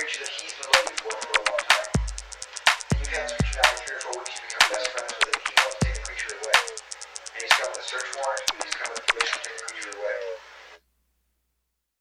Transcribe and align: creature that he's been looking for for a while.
creature 0.00 0.24
that 0.24 0.32
he's 0.40 0.54
been 0.54 0.66
looking 0.72 0.96
for 0.96 1.10
for 1.10 1.40
a 1.40 1.42
while. 1.44 1.49